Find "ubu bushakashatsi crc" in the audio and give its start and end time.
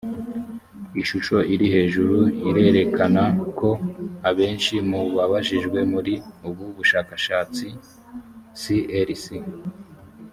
6.47-9.25